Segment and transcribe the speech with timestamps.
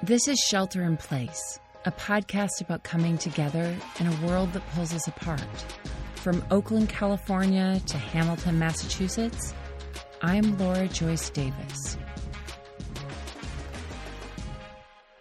[0.00, 4.94] This is Shelter in Place, a podcast about coming together in a world that pulls
[4.94, 5.40] us apart.
[6.14, 9.54] From Oakland, California to Hamilton, Massachusetts,
[10.22, 11.98] I'm Laura Joyce Davis.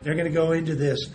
[0.03, 1.09] They're going to go into this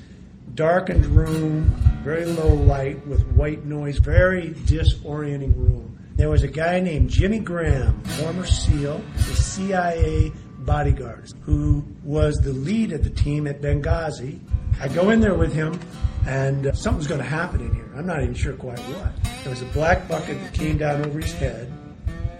[0.57, 1.67] darkened room,
[2.03, 6.01] very low light with white noise, very disorienting room.
[6.17, 10.33] There was a guy named Jimmy Graham, former SEAL, the CIA
[10.65, 14.39] bodyguards, who was the lead of the team at Benghazi.
[14.81, 15.79] I go in there with him,
[16.27, 17.91] and uh, something's going to happen in here.
[17.97, 19.13] I'm not even sure quite what.
[19.43, 21.73] There was a black bucket that came down over his head,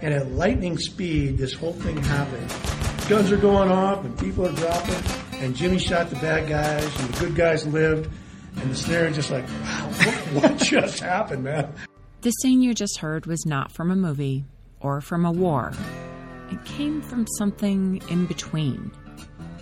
[0.01, 2.49] and at lightning speed, this whole thing happened.
[3.09, 5.03] Guns are going off, and people are dropping,
[5.41, 8.09] and Jimmy shot the bad guys, and the good guys lived.
[8.55, 11.73] And the snare just like, wow, what, what just happened, man?
[12.21, 14.45] The scene you just heard was not from a movie
[14.79, 15.73] or from a war.
[16.53, 18.91] It came from something in between.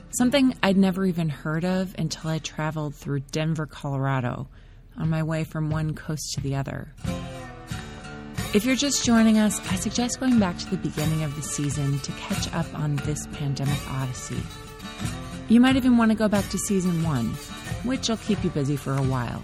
[0.09, 4.49] Something I'd never even heard of until I traveled through Denver, Colorado,
[4.97, 6.93] on my way from one coast to the other.
[8.53, 11.97] If you're just joining us, I suggest going back to the beginning of the season
[11.99, 14.43] to catch up on this pandemic odyssey.
[15.47, 17.27] You might even want to go back to season one,
[17.85, 19.41] which will keep you busy for a while.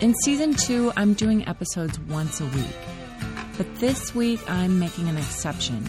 [0.00, 2.76] In season two, I'm doing episodes once a week.
[3.56, 5.86] But this week, I'm making an exception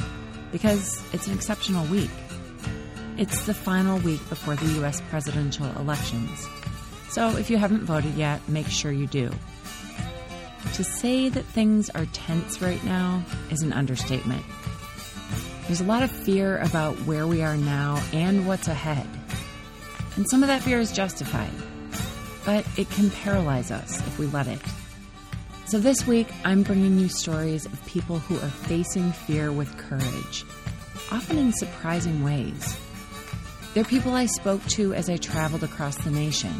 [0.53, 2.11] because it's an exceptional week.
[3.17, 5.01] It's the final week before the U.S.
[5.09, 6.47] presidential elections.
[7.09, 9.29] So if you haven't voted yet, make sure you do.
[10.75, 14.43] To say that things are tense right now is an understatement.
[15.67, 19.07] There's a lot of fear about where we are now and what's ahead.
[20.15, 21.51] And some of that fear is justified,
[22.45, 24.61] but it can paralyze us if we let it.
[25.73, 30.45] So this week, I'm bringing you stories of people who are facing fear with courage,
[31.11, 32.77] often in surprising ways.
[33.73, 36.53] They're people I spoke to as I traveled across the nation,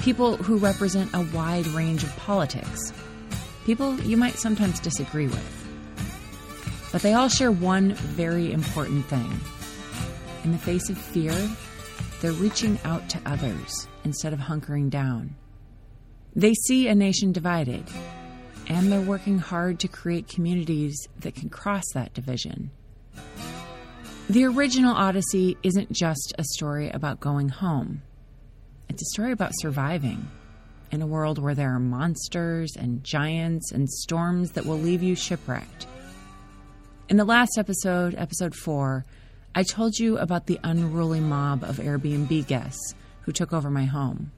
[0.00, 2.94] people who represent a wide range of politics,
[3.66, 6.88] people you might sometimes disagree with.
[6.92, 9.38] But they all share one very important thing.
[10.44, 11.36] In the face of fear,
[12.22, 15.36] they're reaching out to others instead of hunkering down.
[16.34, 17.84] They see a nation divided
[18.70, 22.70] and they're working hard to create communities that can cross that division.
[24.28, 28.02] The original Odyssey isn't just a story about going home,
[28.88, 30.30] it's a story about surviving
[30.92, 35.16] in a world where there are monsters and giants and storms that will leave you
[35.16, 35.88] shipwrecked.
[37.08, 39.04] In the last episode, episode 4,
[39.52, 44.30] I told you about the unruly mob of Airbnb guests who took over my home.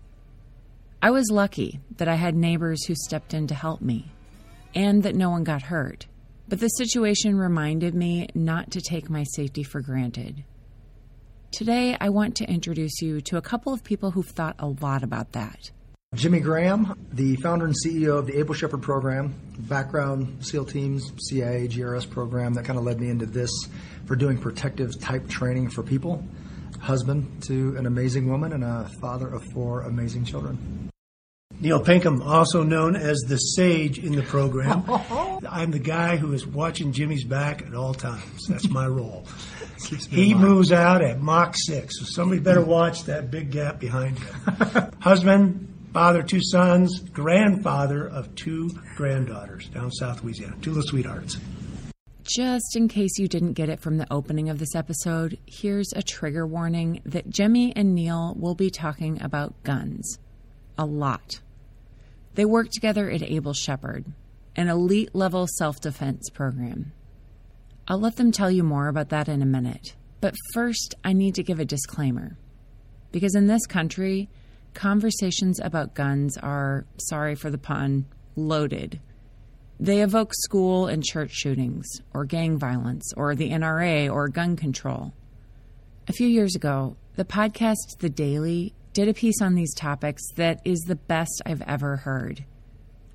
[1.03, 4.11] I was lucky that I had neighbors who stepped in to help me
[4.75, 6.07] and that no one got hurt.
[6.49, 10.45] But the situation reminded me not to take my safety for granted.
[11.51, 15.03] Today, I want to introduce you to a couple of people who've thought a lot
[15.03, 15.71] about that.
[16.15, 21.69] Jimmy Graham, the founder and CEO of the Able Shepherd program, background SEAL teams, CIA,
[21.69, 23.51] GRS program that kind of led me into this
[24.05, 26.23] for doing protective type training for people.
[26.81, 30.92] Husband to an amazing woman and a father of four amazing children.
[31.63, 34.83] Neil Pinkham, also known as the Sage in the program.
[35.49, 38.49] I'm the guy who is watching Jimmy's back at all times.
[38.49, 39.25] That's my role.
[40.11, 44.91] he moves out at Mach 6, so somebody better watch that big gap behind him.
[45.01, 51.39] Husband, father, two sons, grandfather of two granddaughters down South Louisiana, two little sweethearts.
[52.25, 56.03] Just in case you didn't get it from the opening of this episode, here's a
[56.03, 60.19] trigger warning that Jimmy and Neil will be talking about guns.
[60.77, 61.39] A lot.
[62.35, 64.07] They work together at Able Shepherd,
[64.57, 66.93] an elite level self defense program.
[67.89, 69.95] I'll let them tell you more about that in a minute.
[70.21, 72.37] But first, I need to give a disclaimer.
[73.11, 74.31] Because in this country,
[74.73, 78.07] conversations about guns are, sorry for the pun,
[78.37, 79.01] loaded.
[79.79, 85.13] They evoke school and church shootings, or gang violence, or the NRA, or gun control.
[86.09, 90.61] A few years ago, the podcast The Daily did a piece on these topics that
[90.65, 92.45] is the best I've ever heard.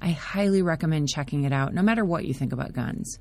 [0.01, 3.19] I highly recommend checking it out, no matter what you think about guns.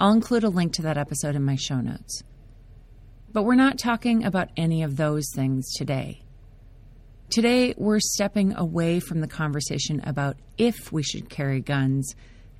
[0.00, 2.22] I'll include a link to that episode in my show notes.
[3.32, 6.22] But we're not talking about any of those things today.
[7.30, 12.14] Today, we're stepping away from the conversation about if we should carry guns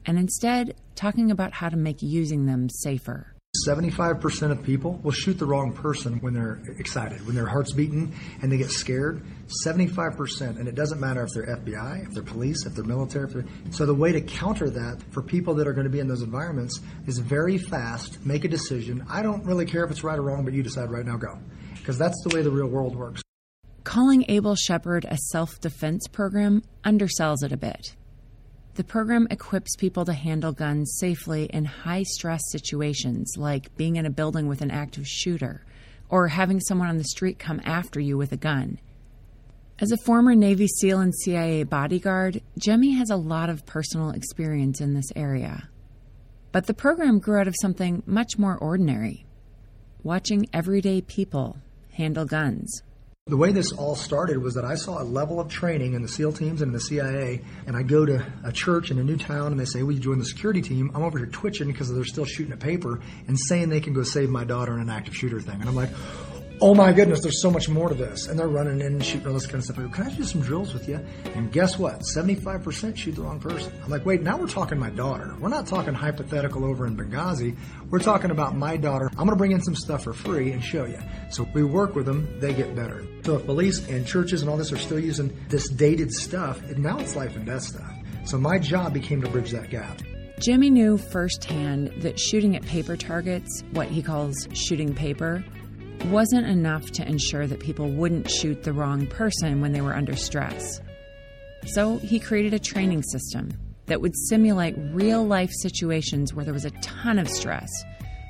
[0.07, 3.35] and instead talking about how to make using them safer.
[3.67, 8.15] 75% of people will shoot the wrong person when they're excited, when their heart's beating
[8.41, 9.25] and they get scared.
[9.67, 10.59] 75%.
[10.59, 13.27] And it doesn't matter if they're FBI, if they're police, if they're military.
[13.27, 13.45] If they're...
[13.71, 16.23] So the way to counter that for people that are going to be in those
[16.23, 19.05] environments is very fast, make a decision.
[19.09, 21.39] I don't really care if it's right or wrong, but you decide right now, go.
[21.75, 23.23] Because that's the way the real world works.
[23.85, 27.97] Calling Able Shepherd a self defense program undersells it a bit.
[28.75, 34.07] The program equips people to handle guns safely in high stress situations like being in
[34.07, 35.63] a building with an active shooter
[36.09, 38.79] or having someone on the street come after you with a gun.
[39.79, 44.81] As a former Navy SEAL and CIA bodyguard, Jimmy has a lot of personal experience
[44.81, 45.69] in this area.
[46.51, 49.27] But the program grew out of something much more ordinary
[50.03, 51.59] watching everyday people
[51.93, 52.83] handle guns.
[53.33, 56.09] The way this all started was that I saw a level of training in the
[56.09, 59.17] SEAL teams and in the CIA, and I go to a church in a new
[59.17, 60.91] town and they say, Will you join the security team?
[60.95, 64.03] I'm over here twitching because they're still shooting a paper and saying they can go
[64.03, 65.59] save my daughter in an active shooter thing.
[65.59, 65.89] And I'm like,
[66.63, 68.29] oh my goodness, there's so much more to this.
[68.29, 69.81] And they're running in and shooting all this kind of stuff.
[69.81, 71.05] I go, can I do some drills with you?
[71.35, 72.03] And guess what?
[72.15, 73.73] 75% shoot the wrong person.
[73.83, 75.35] I'm like, wait, now we're talking my daughter.
[75.41, 77.57] We're not talking hypothetical over in Benghazi.
[77.91, 79.09] We're talking about my daughter.
[79.11, 81.01] I'm going to bring in some stuff for free and show you.
[81.31, 83.05] So if we work with them, they get better.
[83.25, 86.79] So if police and churches and all this are still using this dated stuff, and
[86.79, 87.93] now it's life and death stuff.
[88.25, 90.01] So my job became to bridge that gap.
[90.39, 95.45] Jimmy knew firsthand that shooting at paper targets, what he calls shooting paper,
[96.07, 100.17] wasn't enough to ensure that people wouldn't shoot the wrong person when they were under
[100.17, 100.81] stress.
[101.67, 103.53] So he created a training system
[103.87, 107.69] that would simulate real life situations where there was a ton of stress.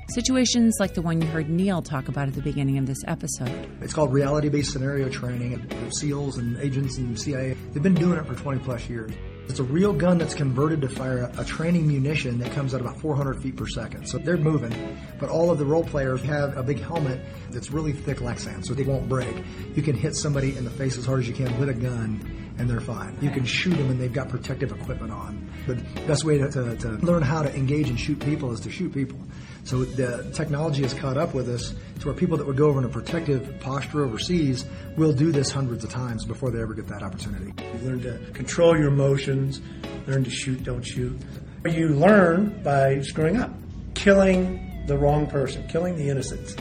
[0.09, 3.69] Situations like the one you heard Neil talk about at the beginning of this episode.
[3.81, 5.65] It's called reality based scenario training.
[5.91, 9.11] SEALs and agents and CIA, they've been doing it for 20 plus years.
[9.49, 12.99] It's a real gun that's converted to fire a training munition that comes at about
[12.99, 14.07] 400 feet per second.
[14.07, 17.19] So they're moving, but all of the role players have a big helmet
[17.51, 19.35] that's really thick Lexan, so they won't break.
[19.75, 22.53] You can hit somebody in the face as hard as you can with a gun,
[22.57, 23.17] and they're fine.
[23.21, 25.49] You can shoot them, and they've got protective equipment on.
[25.67, 25.75] The
[26.07, 28.93] best way to, to, to learn how to engage and shoot people is to shoot
[28.93, 29.19] people.
[29.65, 32.79] So the technology has caught up with us to where people that would go over
[32.79, 34.65] in a protective posture overseas
[34.97, 37.53] will do this hundreds of times before they ever get that opportunity.
[37.57, 39.61] You learn to control your emotions,
[40.05, 41.17] learn to shoot, don't shoot.
[41.65, 43.51] You learn by screwing up,
[43.93, 46.57] killing the wrong person, killing the innocents.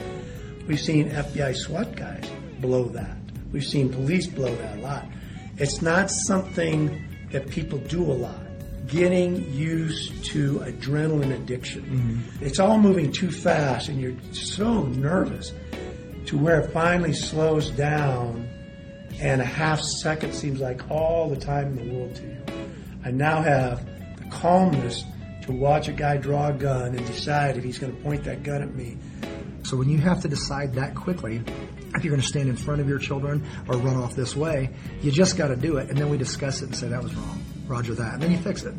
[0.68, 3.16] We've seen FBI SWAT guys blow that.
[3.50, 5.06] We've seen police blow that a lot.
[5.58, 8.51] It's not something that people do a lot
[8.86, 11.82] getting used to adrenaline addiction.
[11.82, 12.44] Mm-hmm.
[12.44, 15.52] It's all moving too fast, and you're so nervous
[16.26, 18.48] to where it finally slows down,
[19.20, 22.38] and a half second seems like all the time in the world to you.
[23.04, 23.84] I now have
[24.16, 25.04] the calmness
[25.42, 28.42] to watch a guy draw a gun and decide if he's going to point that
[28.42, 28.96] gun at me.
[29.64, 31.42] So when you have to decide that quickly,
[31.94, 34.70] if you're going to stand in front of your children or run off this way,
[35.02, 35.88] you just got to do it.
[35.88, 37.41] And then we discuss it and say that was wrong.
[37.66, 38.14] Roger that.
[38.14, 38.74] And then you fix it.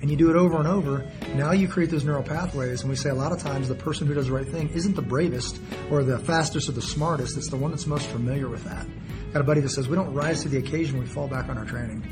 [0.00, 1.10] And you do it over and over.
[1.34, 2.82] Now you create those neural pathways.
[2.82, 4.94] And we say a lot of times the person who does the right thing isn't
[4.94, 5.58] the bravest
[5.90, 7.36] or the fastest or the smartest.
[7.36, 8.86] It's the one that's most familiar with that.
[9.32, 11.56] Got a buddy that says we don't rise to the occasion, we fall back on
[11.56, 12.06] our training.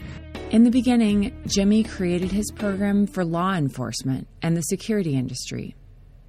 [0.51, 5.75] In the beginning, Jimmy created his program for law enforcement and the security industry.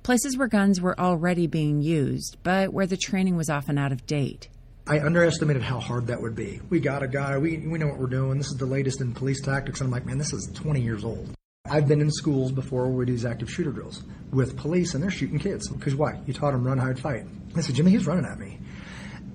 [0.03, 4.05] Places where guns were already being used, but where the training was often out of
[4.05, 4.49] date.
[4.87, 6.61] I underestimated how hard that would be.
[6.69, 8.37] We got a guy, we, we know what we're doing.
[8.37, 9.81] This is the latest in police tactics.
[9.81, 11.33] And I'm like, man, this is 20 years old.
[11.67, 15.01] I've been in schools before where we do these active shooter drills with police, and
[15.01, 15.67] they're shooting kids.
[15.69, 16.21] Because why?
[16.27, 17.25] You taught them run, hide, fight.
[17.55, 18.59] I said, Jimmy, he's running at me.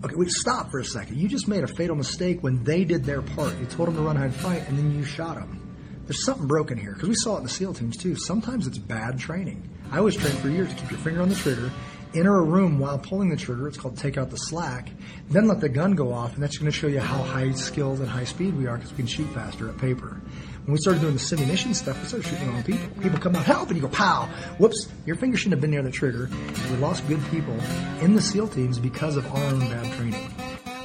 [0.04, 1.18] Okay, wait, stop for a second.
[1.18, 3.58] You just made a fatal mistake when they did their part.
[3.58, 5.60] You told them to run, hide, fight, and then you shot them.
[6.06, 8.14] There's something broken here because we saw it in the SEAL teams too.
[8.14, 9.68] Sometimes it's bad training.
[9.90, 11.72] I was trained for years to keep your finger on the trigger
[12.14, 13.68] enter a room while pulling the trigger.
[13.68, 14.90] It's called take out the slack.
[15.28, 18.00] Then let the gun go off, and that's going to show you how high skilled
[18.00, 20.20] and high speed we are because we can shoot faster at paper.
[20.64, 23.02] When we started doing the simunition stuff, we started shooting on people.
[23.02, 24.26] People come out, help, and you go, pow!
[24.58, 26.28] Whoops, your finger shouldn't have been near the trigger.
[26.70, 27.58] We lost good people
[28.00, 30.32] in the SEAL teams because of our own bad training.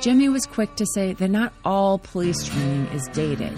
[0.01, 3.58] Jimmy was quick to say that not all police training is dated.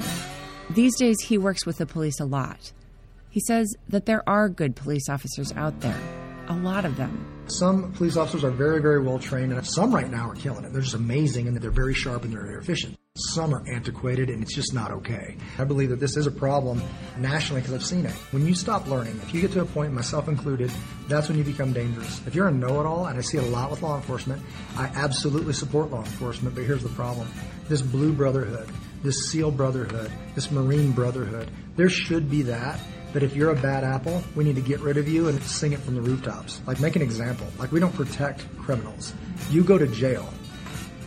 [0.70, 2.72] These days, he works with the police a lot.
[3.30, 6.00] He says that there are good police officers out there,
[6.48, 7.37] a lot of them.
[7.50, 10.74] Some police officers are very, very well trained, and some right now are killing it.
[10.74, 12.98] They're just amazing, and they're very sharp and they're very efficient.
[13.16, 15.38] Some are antiquated, and it's just not okay.
[15.58, 16.82] I believe that this is a problem
[17.18, 18.12] nationally because I've seen it.
[18.32, 20.72] When you stop learning, if you get to a point, myself included,
[21.08, 22.22] that's when you become dangerous.
[22.28, 24.42] If you're a know-it-all, and I see it a lot with law enforcement,
[24.76, 27.28] I absolutely support law enforcement, but here's the problem.
[27.70, 28.70] This blue brotherhood,
[29.04, 32.80] this SEAL brotherhood, this Marine brotherhood, there should be that
[33.18, 35.74] but if you're a bad apple, we need to get rid of you and sing
[35.74, 36.62] it from the rooftops.
[36.68, 37.48] Like, make an example.
[37.58, 39.12] Like, we don't protect criminals.
[39.50, 40.32] You go to jail.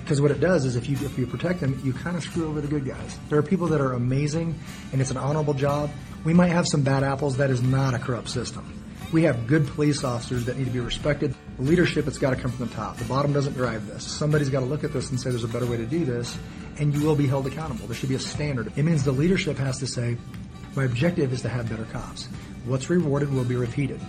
[0.03, 2.49] Because what it does is if you, if you protect them, you kind of screw
[2.49, 3.17] over the good guys.
[3.29, 4.59] There are people that are amazing
[4.91, 5.89] and it's an honorable job.
[6.25, 7.37] We might have some bad apples.
[7.37, 8.83] That is not a corrupt system.
[9.13, 11.33] We have good police officers that need to be respected.
[11.61, 12.97] Leadership, it's got to come from the top.
[12.97, 14.03] The bottom doesn't drive this.
[14.05, 16.37] Somebody's got to look at this and say there's a better way to do this,
[16.81, 17.87] and you will be held accountable.
[17.87, 18.73] There should be a standard.
[18.75, 20.17] It means the leadership has to say,
[20.77, 22.29] my objective is to have better cops.
[22.65, 24.01] What's rewarded will be repeated.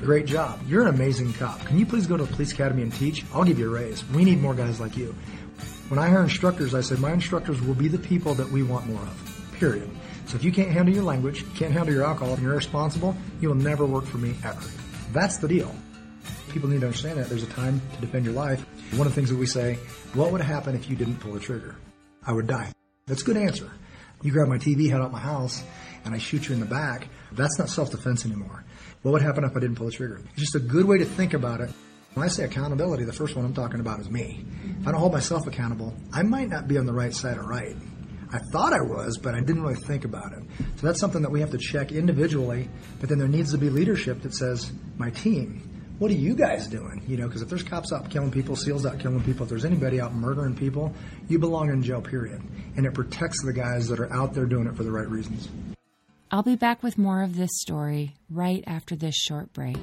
[0.00, 0.60] Great job.
[0.68, 1.60] You're an amazing cop.
[1.64, 3.24] Can you please go to the police academy and teach?
[3.34, 4.08] I'll give you a raise.
[4.10, 5.14] We need more guys like you.
[5.88, 8.86] When I hire instructors, I said my instructors will be the people that we want
[8.86, 9.50] more of.
[9.58, 9.90] Period.
[10.26, 13.48] So if you can't handle your language, can't handle your alcohol, and you're irresponsible, you
[13.48, 14.60] will never work for me ever.
[15.12, 15.74] That's the deal.
[16.50, 18.64] People need to understand that there's a time to defend your life.
[18.92, 19.78] One of the things that we say,
[20.14, 21.76] what would happen if you didn't pull the trigger?
[22.22, 22.72] I would die.
[23.06, 23.70] That's a good answer.
[24.22, 25.62] You grab my TV, head out my house,
[26.04, 27.08] and I shoot you in the back.
[27.32, 28.64] That's not self-defense anymore.
[29.02, 30.20] What would happen if I didn't pull the trigger?
[30.32, 31.70] It's just a good way to think about it.
[32.14, 34.44] When I say accountability, the first one I'm talking about is me.
[34.80, 37.44] If I don't hold myself accountable, I might not be on the right side of
[37.44, 37.76] right.
[38.30, 40.42] I thought I was, but I didn't really think about it.
[40.76, 42.68] So that's something that we have to check individually,
[43.00, 45.62] but then there needs to be leadership that says, my team,
[45.98, 47.02] what are you guys doing?
[47.08, 49.64] You know, because if there's cops out killing people, SEALs out killing people, if there's
[49.64, 50.94] anybody out murdering people,
[51.28, 52.42] you belong in jail, period.
[52.76, 55.48] And it protects the guys that are out there doing it for the right reasons.
[56.30, 59.78] I'll be back with more of this story right after this short break.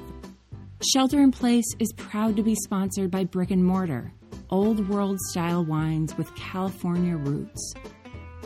[0.92, 4.12] Shelter in Place is proud to be sponsored by Brick and Mortar,
[4.48, 7.74] old world style wines with California roots.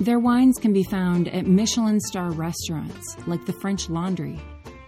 [0.00, 4.40] Their wines can be found at Michelin star restaurants like the French Laundry.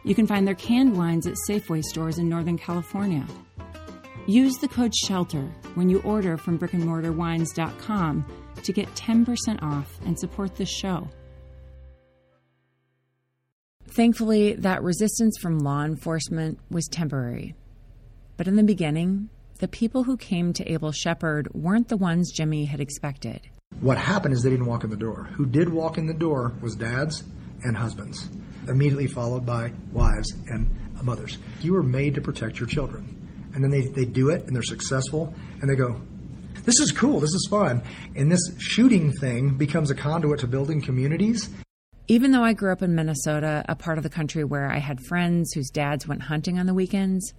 [0.05, 3.27] You can find their canned wines at Safeway stores in Northern California.
[4.27, 8.27] Use the code SHELTER when you order from brickandmortarwines.com
[8.63, 11.07] to get 10% off and support this show.
[13.95, 17.55] Thankfully, that resistance from law enforcement was temporary.
[18.39, 22.65] But in the beginning, the people who came to Able Shepherd weren't the ones Jimmy
[22.65, 23.43] had expected.
[23.83, 25.25] What happened is they didn't walk in the door.
[25.35, 27.23] Who did walk in the door was dads
[27.65, 28.31] and husbands,
[28.67, 31.37] immediately followed by wives and mothers.
[31.61, 33.51] You were made to protect your children.
[33.55, 36.01] And then they, they do it and they're successful and they go,
[36.65, 37.83] this is cool, this is fun.
[38.17, 41.51] And this shooting thing becomes a conduit to building communities.
[42.13, 45.01] Even though I grew up in Minnesota, a part of the country where I had
[45.01, 47.33] friends whose dads went hunting on the weekends,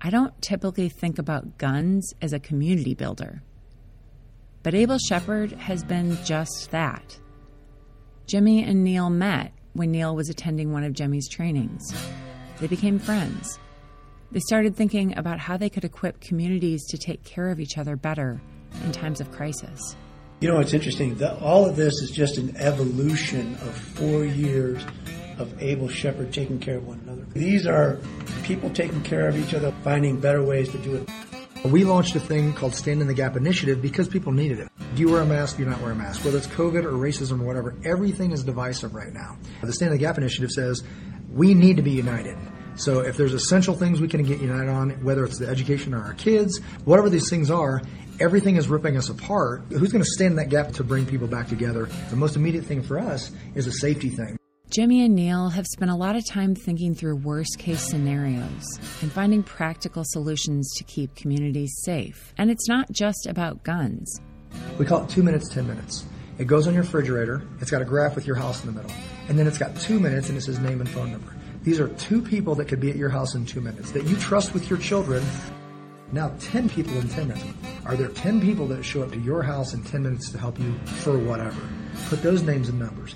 [0.00, 3.42] I don't typically think about guns as a community builder.
[4.62, 7.20] But Able Shepherd has been just that.
[8.26, 11.94] Jimmy and Neil met when Neil was attending one of Jimmy's trainings.
[12.60, 13.58] They became friends.
[14.32, 17.94] They started thinking about how they could equip communities to take care of each other
[17.94, 18.40] better
[18.84, 19.96] in times of crisis.
[20.40, 21.14] You know, it's interesting.
[21.16, 24.84] The, all of this is just an evolution of four years
[25.38, 27.24] of Able Shepherd taking care of one another.
[27.32, 27.98] These are
[28.42, 31.08] people taking care of each other, finding better ways to do it.
[31.64, 34.68] We launched a thing called Stand in the Gap Initiative because people needed it.
[34.94, 35.56] Do you wear a mask?
[35.56, 36.24] Do you not wear a mask?
[36.24, 39.38] Whether it's COVID or racism or whatever, everything is divisive right now.
[39.62, 40.84] The Stand in the Gap Initiative says
[41.30, 42.36] we need to be united.
[42.76, 46.02] So if there's essential things we can get united on, whether it's the education of
[46.02, 47.80] our kids, whatever these things are,
[48.20, 49.62] everything is ripping us apart.
[49.70, 51.88] Who's going to stand in that gap to bring people back together?
[52.10, 54.36] The most immediate thing for us is a safety thing.
[54.70, 58.64] Jimmy and Neil have spent a lot of time thinking through worst case scenarios
[59.02, 62.34] and finding practical solutions to keep communities safe.
[62.38, 64.20] And it's not just about guns.
[64.78, 66.04] We call it two minutes, 10 minutes.
[66.38, 68.96] It goes on your refrigerator, it's got a graph with your house in the middle,
[69.28, 71.32] and then it's got two minutes and it says name and phone number.
[71.62, 74.16] These are two people that could be at your house in two minutes that you
[74.16, 75.24] trust with your children.
[76.12, 77.46] Now, 10 people in 10 minutes.
[77.86, 80.58] Are there 10 people that show up to your house in 10 minutes to help
[80.58, 81.60] you for whatever?
[82.08, 83.14] Put those names and numbers.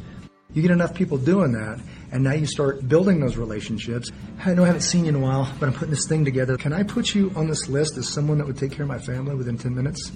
[0.54, 1.78] You get enough people doing that,
[2.10, 4.10] and now you start building those relationships.
[4.44, 6.56] I know I haven't seen you in a while, but I'm putting this thing together.
[6.56, 8.98] Can I put you on this list as someone that would take care of my
[8.98, 10.10] family within 10 minutes?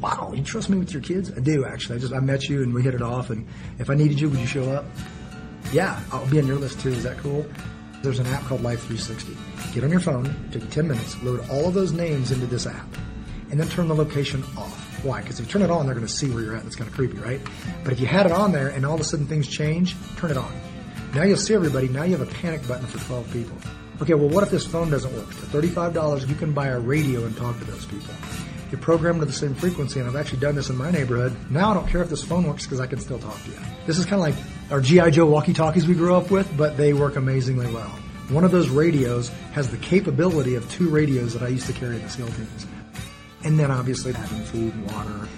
[0.00, 1.32] Wow, you trust me with your kids?
[1.36, 1.96] I do, actually.
[1.96, 3.46] I just I met you and we hit it off, and
[3.78, 4.84] if I needed you, would you show up?
[5.72, 6.90] Yeah, I'll be on your list too.
[6.90, 7.44] Is that cool?
[8.06, 9.36] There's an app called Life 360.
[9.74, 12.86] Get on your phone, take 10 minutes, load all of those names into this app,
[13.50, 15.04] and then turn the location off.
[15.04, 15.20] Why?
[15.22, 16.64] Because if you turn it on, they're going to see where you're at.
[16.66, 17.40] It's kind of creepy, right?
[17.82, 20.30] But if you had it on there and all of a sudden things change, turn
[20.30, 20.52] it on.
[21.16, 21.88] Now you'll see everybody.
[21.88, 23.56] Now you have a panic button for 12 people.
[24.00, 25.26] Okay, well, what if this phone doesn't work?
[25.32, 28.14] For $35, you can buy a radio and talk to those people.
[28.70, 31.36] You're programmed to the same frequency, and I've actually done this in my neighborhood.
[31.50, 33.58] Now I don't care if this phone works because I can still talk to you.
[33.84, 34.36] This is kind of like
[34.70, 35.10] our G.I.
[35.10, 37.90] Joe walkie talkies we grew up with, but they work amazingly well.
[38.28, 41.96] One of those radios has the capability of two radios that I used to carry
[41.96, 42.66] in the SEAL teams.
[43.44, 45.28] And then obviously having food and water.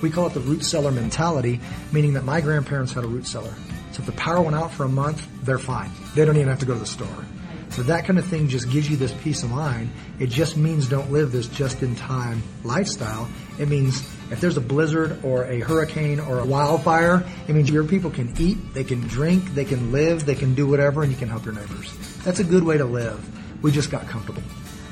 [0.00, 1.60] We call it the root cellar mentality,
[1.92, 3.52] meaning that my grandparents had a root cellar.
[3.92, 5.90] So if the power went out for a month, they're fine.
[6.14, 7.26] They don't even have to go to the store.
[7.72, 9.90] So that kind of thing just gives you this peace of mind.
[10.18, 13.26] It just means don't live this just in time lifestyle.
[13.58, 17.84] It means if there's a blizzard or a hurricane or a wildfire, it means your
[17.84, 21.16] people can eat, they can drink, they can live, they can do whatever, and you
[21.16, 21.96] can help your neighbors.
[22.24, 23.18] That's a good way to live.
[23.62, 24.42] We just got comfortable.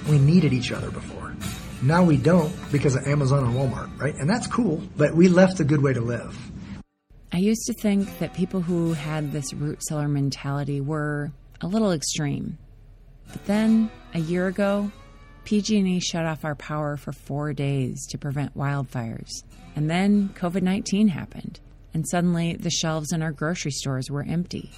[0.09, 1.35] We needed each other before.
[1.83, 4.15] Now we don't because of Amazon and Walmart, right?
[4.15, 6.35] And that's cool, but we left a good way to live.
[7.31, 11.93] I used to think that people who had this root cellar mentality were a little
[11.93, 12.57] extreme.
[13.33, 14.91] But then, a year ago,
[15.45, 19.31] PG&E shut off our power for 4 days to prevent wildfires.
[19.77, 21.61] And then COVID-19 happened,
[21.95, 24.71] and suddenly the shelves in our grocery stores were empty.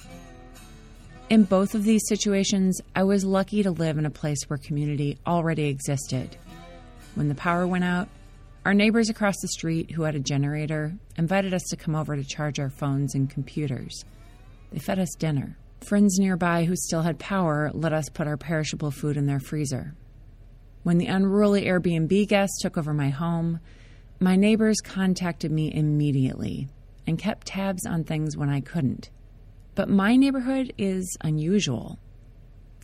[1.29, 5.17] In both of these situations, I was lucky to live in a place where community
[5.25, 6.37] already existed.
[7.15, 8.07] When the power went out,
[8.65, 12.23] our neighbors across the street who had a generator invited us to come over to
[12.23, 14.05] charge our phones and computers.
[14.71, 15.57] They fed us dinner.
[15.85, 19.93] Friends nearby who still had power let us put our perishable food in their freezer.
[20.83, 23.59] When the unruly Airbnb guests took over my home,
[24.19, 26.69] my neighbors contacted me immediately
[27.05, 29.09] and kept tabs on things when I couldn't.
[29.75, 31.99] But my neighborhood is unusual.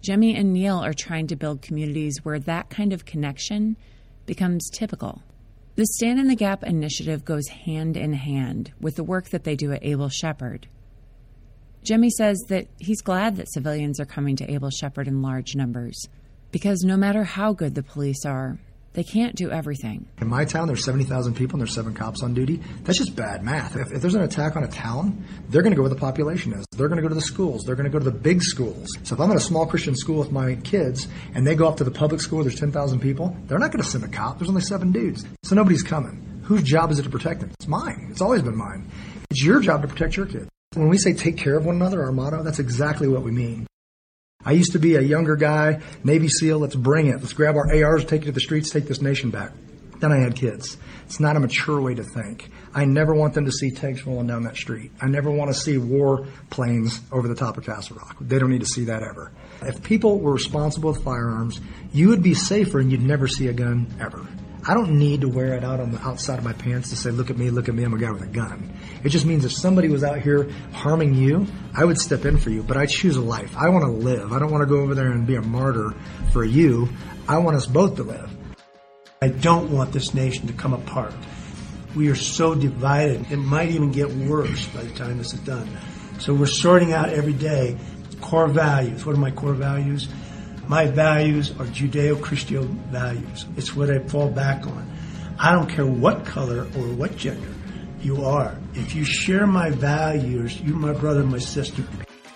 [0.02, 3.78] Jimmy and Neil are trying to build communities where that kind of connection
[4.26, 5.24] becomes typical.
[5.76, 9.56] The Stand in the Gap initiative goes hand in hand with the work that they
[9.56, 10.68] do at Able Shepherd.
[11.84, 16.08] Jimmy says that he's glad that civilians are coming to Able Shepherd in large numbers
[16.52, 18.58] because no matter how good the police are,
[18.94, 20.08] they can't do everything.
[20.20, 22.60] In my town, there's 70,000 people and there's seven cops on duty.
[22.84, 23.76] That's just bad math.
[23.76, 26.54] If, if there's an attack on a town, they're going to go where the population
[26.54, 26.66] is.
[26.72, 27.64] They're going to go to the schools.
[27.64, 28.88] They're going to go to the big schools.
[29.04, 31.76] So if I'm at a small Christian school with my kids and they go off
[31.78, 34.40] to the public school there's 10,000 people, they're not going to send a cop.
[34.40, 35.24] There's only seven dudes.
[35.44, 36.42] So nobody's coming.
[36.44, 37.52] Whose job is it to protect them?
[37.52, 38.08] It's mine.
[38.10, 38.90] It's always been mine.
[39.30, 40.50] It's your job to protect your kids.
[40.76, 43.66] When we say take care of one another, our motto, that's exactly what we mean.
[44.46, 47.18] I used to be a younger guy, Navy SEAL, let's bring it.
[47.18, 49.52] Let's grab our ARs, take it to the streets, take this nation back.
[50.00, 50.78] Then I had kids.
[51.06, 52.52] It's not a mature way to think.
[52.74, 54.92] I never want them to see tanks rolling down that street.
[55.02, 58.18] I never want to see war planes over the top of Castle Rock.
[58.22, 59.32] They don't need to see that ever.
[59.64, 61.60] If people were responsible with firearms,
[61.92, 64.24] you would be safer and you'd never see a gun ever.
[64.68, 67.10] I don't need to wear it out on the outside of my pants to say,
[67.10, 68.78] look at me, look at me, I'm a guy with a gun.
[69.04, 72.50] It just means if somebody was out here harming you, I would step in for
[72.50, 73.56] you, but I choose a life.
[73.58, 74.34] I want to live.
[74.34, 75.94] I don't want to go over there and be a martyr
[76.34, 76.90] for you.
[77.28, 78.30] I want us both to live.
[79.22, 81.14] I don't want this nation to come apart.
[81.96, 83.32] We are so divided.
[83.32, 85.70] It might even get worse by the time this is done.
[86.20, 87.78] So we're sorting out every day
[88.22, 89.06] core values.
[89.06, 90.10] What are my core values?
[90.68, 93.46] My values are Judeo Christian values.
[93.58, 94.92] It's what I fall back on.
[95.40, 97.48] I don't care what color or what gender
[98.04, 98.58] you are.
[98.74, 101.84] If you share my values, you're my brother my sister.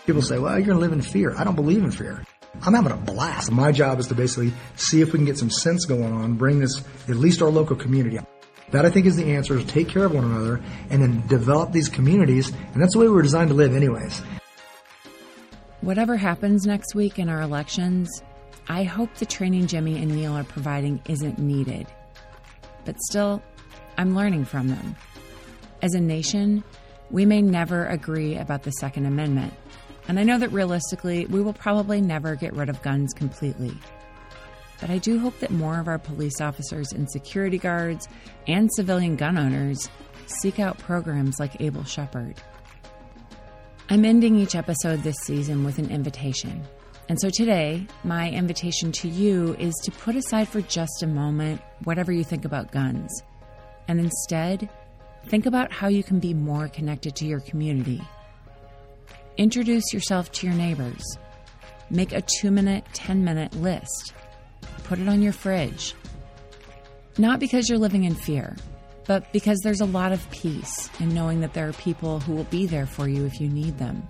[0.05, 1.33] People say, well, you're going to live in fear.
[1.37, 2.23] I don't believe in fear.
[2.61, 3.51] I'm having a blast.
[3.51, 6.59] My job is to basically see if we can get some sense going on, bring
[6.59, 8.19] this, at least our local community.
[8.71, 11.71] That I think is the answer is take care of one another and then develop
[11.71, 12.49] these communities.
[12.73, 14.21] And that's the way we're designed to live anyways.
[15.81, 18.23] Whatever happens next week in our elections,
[18.67, 21.87] I hope the training Jimmy and Neil are providing isn't needed.
[22.85, 23.41] But still,
[23.97, 24.95] I'm learning from them.
[25.83, 26.63] As a nation,
[27.11, 29.53] we may never agree about the Second Amendment,
[30.07, 33.77] and I know that realistically, we will probably never get rid of guns completely.
[34.79, 38.07] But I do hope that more of our police officers and security guards
[38.47, 39.89] and civilian gun owners
[40.27, 42.35] seek out programs like Able Shepherd.
[43.89, 46.63] I'm ending each episode this season with an invitation.
[47.09, 51.59] And so today, my invitation to you is to put aside for just a moment
[51.83, 53.11] whatever you think about guns.
[53.89, 54.69] And instead,
[55.25, 58.01] think about how you can be more connected to your community.
[59.37, 61.03] Introduce yourself to your neighbors.
[61.89, 64.13] Make a two minute, 10 minute list.
[64.83, 65.95] Put it on your fridge.
[67.17, 68.55] Not because you're living in fear,
[69.05, 72.45] but because there's a lot of peace in knowing that there are people who will
[72.45, 74.07] be there for you if you need them.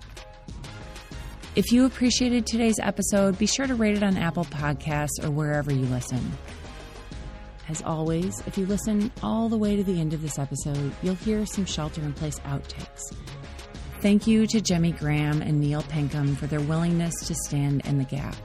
[1.56, 5.72] If you appreciated today's episode, be sure to rate it on Apple Podcasts or wherever
[5.72, 6.32] you listen.
[7.68, 11.14] As always, if you listen all the way to the end of this episode, you'll
[11.14, 13.00] hear some shelter in place outtakes.
[14.00, 18.04] Thank you to Jimmy Graham and Neil Pinkham for their willingness to stand in the
[18.04, 18.36] gap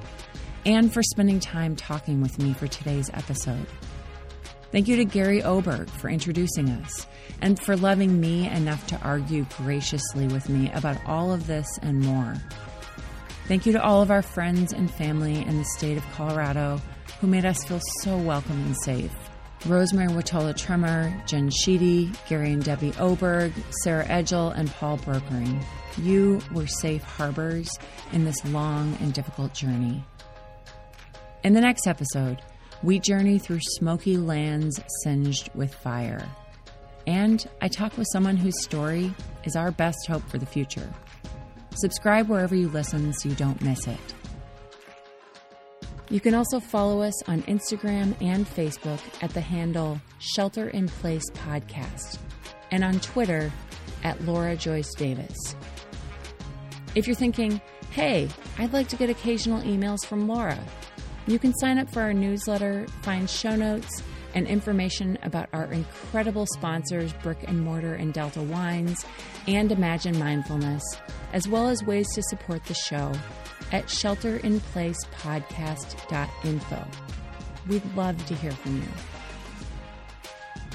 [0.66, 3.66] and for spending time talking with me for today's episode.
[4.72, 7.08] Thank you to Gary Oberg for introducing us
[7.42, 12.00] and for loving me enough to argue graciously with me about all of this and
[12.00, 12.36] more.
[13.48, 16.80] Thank you to all of our friends and family in the state of Colorado
[17.20, 19.14] who made us feel so welcome and safe.
[19.66, 23.52] Rosemary Watola Tremor, Jen Sheedy, Gary and Debbie Oberg,
[23.84, 25.64] Sarah Edgel, and Paul Brokering.
[25.98, 27.70] You were safe harbors
[28.14, 30.04] in this long and difficult journey.
[31.44, 32.42] In the next episode,
[32.84, 36.26] we journey through smoky lands singed with fire.
[37.06, 40.90] And I talk with someone whose story is our best hope for the future.
[41.76, 44.14] Subscribe wherever you listen so you don't miss it.
[46.12, 51.30] You can also follow us on Instagram and Facebook at the handle Shelter in Place
[51.34, 52.18] Podcast
[52.72, 53.52] and on Twitter
[54.04, 55.56] at Laura Joyce Davis.
[56.96, 60.60] If you're thinking, hey, I'd like to get occasional emails from Laura,
[61.28, 64.02] you can sign up for our newsletter, find show notes,
[64.34, 69.06] and information about our incredible sponsors, Brick and Mortar and Delta Wines,
[69.48, 70.84] and Imagine Mindfulness,
[71.34, 73.12] as well as ways to support the show
[73.72, 76.88] at shelterinplacepodcast.info.
[77.68, 78.88] We'd love to hear from you.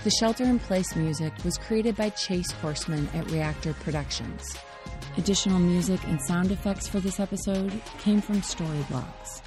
[0.05, 4.43] The Shelter in Place music was created by Chase Horseman at Reactor Productions.
[5.17, 9.41] Additional music and sound effects for this episode came from Storyblocks.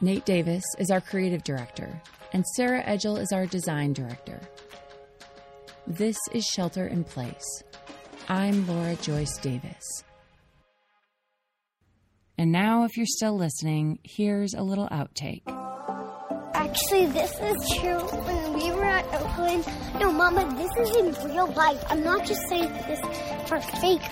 [0.00, 2.00] Nate Davis is our creative director,
[2.32, 4.40] and Sarah Edgel is our design director.
[5.86, 7.62] This is Shelter in Place.
[8.28, 10.02] I'm Laura Joyce Davis.
[12.42, 15.42] And now, if you're still listening, here's a little outtake.
[16.54, 18.00] Actually, this is true.
[18.00, 19.64] When we were at Oakland,
[20.00, 21.80] no, Mama, this is in real life.
[21.88, 22.98] I'm not just saying this
[23.48, 24.02] for fake.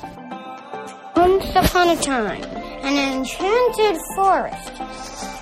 [1.17, 4.77] Once upon a time, in an enchanted forest.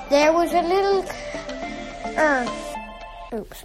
[0.08, 1.04] There was a little.
[3.38, 3.64] Oops.